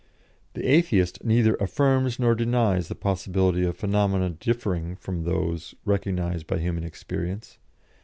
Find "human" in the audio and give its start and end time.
6.57-6.83